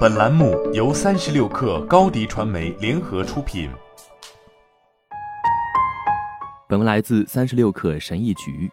[0.00, 3.70] 本栏目由三十六氪高低传媒联合出品。
[6.68, 8.70] 本文来自三十六氪神译局。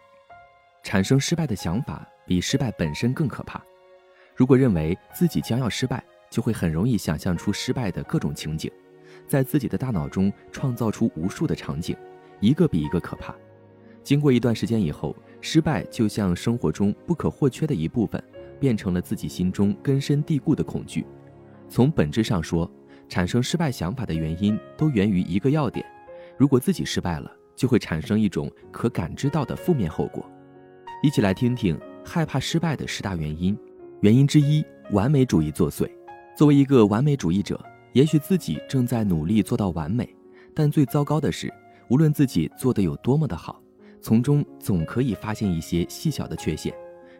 [0.82, 3.62] 产生失败的想法比失败本身更可怕。
[4.34, 8.70] 如果认为自己将要失败，就会很容易想象出失败的各种情景，
[9.26, 11.96] 在自己的大脑中创造出无数的场景，
[12.40, 13.34] 一个比一个可怕。
[14.02, 18.22] 经过一段时间以后，失败就像生活中不可或缺的一部分。
[18.58, 21.04] 变成了自己心中根深蒂固的恐惧。
[21.68, 22.70] 从本质上说，
[23.08, 25.84] 产生失败想法的原因都源于一个要点：
[26.36, 30.24] 如果自己失败了，就会产生一种可感知到的负面后果。
[31.02, 33.58] 一起来听听害怕失败的十大原因。
[34.00, 35.88] 原因之一：完美主义作祟。
[36.36, 37.60] 作为一个完美主义者，
[37.92, 40.08] 也许自己正在努力做到完美，
[40.54, 41.52] 但最糟糕的是，
[41.88, 43.60] 无论自己做得有多么的好，
[44.00, 46.72] 从中总可以发现一些细小的缺陷。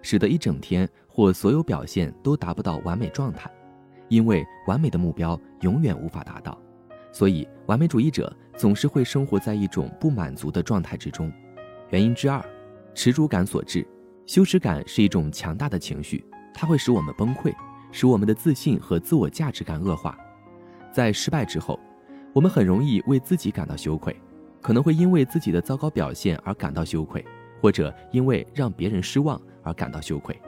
[0.02, 3.50] 使得一整天或所有表现都达不到完美状态，
[4.08, 6.56] 因为完美的目标永远无法达到，
[7.12, 11.32] 所以完美主义者总是会生活在一种不满足的状态之中。
[11.90, 12.44] 原因之二，
[12.94, 13.86] 耻辱感所致。
[14.26, 17.50] 羞耻感是一种强大的情绪，它会使我们崩溃，
[17.90, 20.18] 使我们的自信和自我价值感恶化。
[20.92, 21.80] 在失败之后，
[22.34, 24.14] 我们很容易为自己感到羞愧，
[24.60, 27.24] 可能会因为自己的糟糕表现而感到羞愧，
[27.62, 29.40] 或者因为让别人失望。
[29.68, 30.40] 而感到羞愧。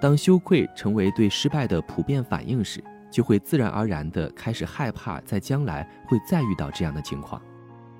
[0.00, 7.40] 当羞愧成为对失败的普遍反应时，就会自然而然地开始害怕在将来会再遇到这样的情况。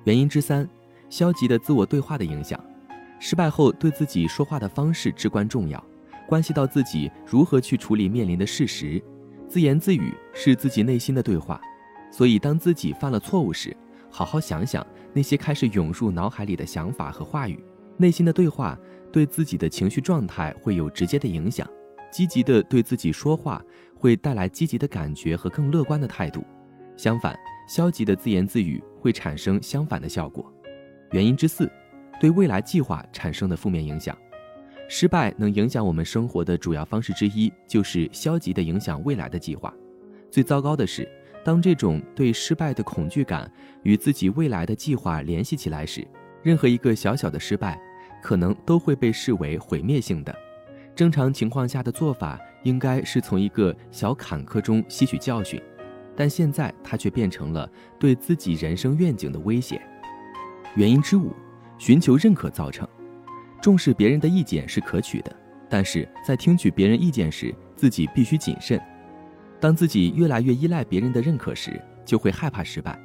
[0.03, 0.67] 原因之三，
[1.09, 2.59] 消极的自我对话的影响。
[3.19, 5.81] 失败后对自己说话的方式至关重要，
[6.27, 9.01] 关系到自己如何去处理面临的事实。
[9.47, 11.61] 自言自语是自己内心的对话，
[12.11, 13.75] 所以当自己犯了错误时，
[14.09, 17.63] 好好想想那些开始涌入脑海里的想法和话语，
[17.97, 18.77] 内心的对话。
[19.11, 21.69] 对自己的情绪状态会有直接的影响，
[22.11, 23.63] 积极的对自己说话
[23.93, 26.43] 会带来积极的感觉和更乐观的态度，
[26.97, 27.37] 相反，
[27.69, 30.51] 消极的自言自语会产生相反的效果。
[31.11, 31.71] 原因之四，
[32.19, 34.17] 对未来计划产生的负面影响。
[34.89, 39.71] 失败能影响我们生活的主要方式之一就是消极的影响未来的计划。
[40.31, 41.07] 最糟糕的是，
[41.45, 43.47] 当这种对失败的恐惧感
[43.83, 46.03] 与自己未来的计划联系起来时，
[46.43, 47.79] 任何一个小小的失败。
[48.23, 50.33] 可能都会被视为毁灭性的。
[50.95, 55.61] 正常情况下的做法应该是从一个小坎坷中吸取教训，
[56.15, 59.81] 但现在它却变成了对自己人生愿景的威胁。
[60.75, 61.33] 原因之五，
[61.77, 62.87] 寻求认可造成。
[63.61, 65.35] 重视别人的意见是可取的，
[65.69, 68.81] 但是在听取别人意见时，自己必须谨慎。
[69.59, 72.97] 当自己越来越依赖别人的认可时，就会害怕失败，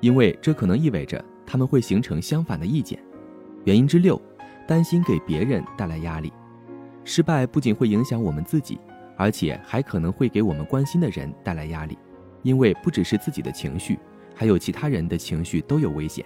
[0.00, 3.02] 因为这可能意味着他们会形成相反的意见。
[3.64, 4.20] 原因之六。
[4.68, 6.30] 担心给别人带来压力，
[7.02, 8.78] 失败不仅会影响我们自己，
[9.16, 11.96] 而且还可能会给我们关心的人带来压力，
[12.42, 13.98] 因为不只是自己的情绪，
[14.34, 16.22] 还有其他人的情绪都有危险。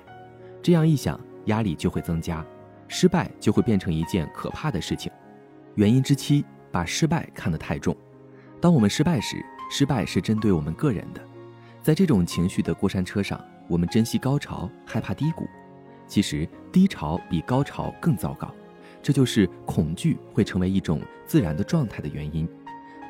[0.60, 2.44] 这样一想，压力就会增加，
[2.88, 5.12] 失败就会变成一件可怕的事情。
[5.76, 7.96] 原因之七，把失败看得太重。
[8.60, 9.36] 当我们失败时，
[9.70, 11.20] 失败是针对我们个人的，
[11.80, 15.46] 在这种情绪的过山车上，我们珍惜高潮，害怕低谷。
[16.06, 18.52] 其实低潮比高潮更糟糕，
[19.02, 22.48] 这就是恐惧会成为一种自然的状态的原因。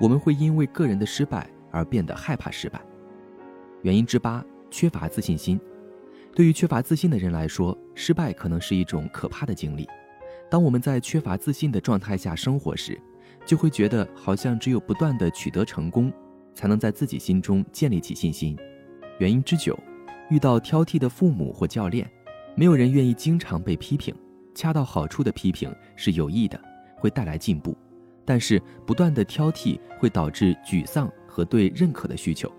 [0.01, 2.81] 我们会因为个人的失败而变得害怕失败。
[3.83, 5.61] 原因之八，缺乏自信心。
[6.35, 9.87] 对于缺乏自信的人来说，失败可能是一种可怕的经历。
[10.51, 12.99] 当我们在缺乏自信的状态下生活时，
[13.45, 16.13] 就会觉得好像只有不断的取得成功，
[16.55, 18.57] 才能在自己心中建立起信心。
[19.19, 19.79] 原因之九，
[20.33, 22.11] 遇到挑剔的父母或教练。
[22.55, 24.15] 没有人愿意经常被批评，
[24.55, 26.59] 恰到好处的批评是有益的，
[26.97, 27.77] 会带来进步。
[28.25, 32.51] 但是不断的挑剔会导致沮丧和对认可的需求。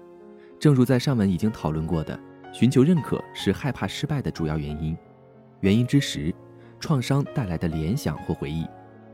[0.59, 2.19] 正如在上文已经讨论过的，
[2.51, 4.95] 寻求认可是害怕失败的主要原因。
[5.61, 6.31] 原因之十，
[6.79, 8.67] 创伤带来的联想或回忆。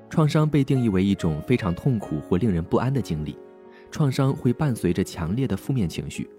[0.10, 3.38] 创伤被定义为一种非常痛苦或令人不安的经历。
[3.92, 6.30] 创伤会伴随着强烈的负面情绪，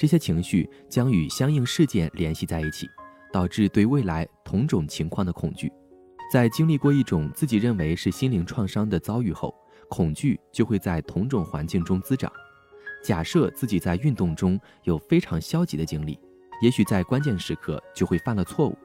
[0.00, 2.88] 这些情绪将与相应事件联系在一起。
[3.32, 5.72] 导致对未来同种情况的恐惧，
[6.32, 9.54] 在经历过一种自己认为是心灵创伤的遭遇后，
[9.88, 12.28] 恐惧就会在同种环境中滋长。
[13.04, 16.18] 假设自己在运动中有非常消极的经历，
[16.60, 18.76] 也许在关键时刻就会犯了错误，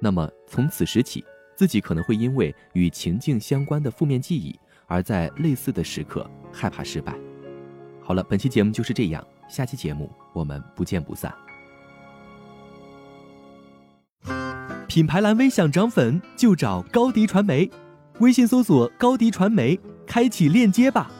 [0.00, 1.22] 那么从此时起，
[1.54, 7.14] 自己可能会因为与情境相关的负面记忆，而在类似的时刻害怕失败。
[8.00, 11.34] 好了，本期节目就是这样，下期节目我们不见不散。
[14.88, 17.70] 品牌蓝 V 想涨粉就找高迪传媒，
[18.20, 21.10] 微信搜索高迪传媒，开启链接吧。